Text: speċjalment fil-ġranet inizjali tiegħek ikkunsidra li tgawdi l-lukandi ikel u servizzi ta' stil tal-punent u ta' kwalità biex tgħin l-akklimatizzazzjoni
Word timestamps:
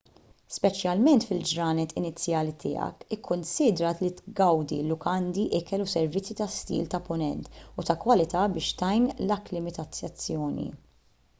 speċjalment 0.53 1.25
fil-ġranet 1.31 1.91
inizjali 1.99 2.53
tiegħek 2.63 3.03
ikkunsidra 3.17 3.91
li 3.99 4.09
tgawdi 4.21 4.79
l-lukandi 4.85 5.43
ikel 5.59 5.83
u 5.85 5.87
servizzi 5.93 6.37
ta' 6.39 6.47
stil 6.55 6.87
tal-punent 6.95 7.51
u 7.83 7.85
ta' 7.91 7.97
kwalità 8.07 8.47
biex 8.55 8.71
tgħin 8.81 9.05
l-akklimatizzazzjoni 9.27 10.67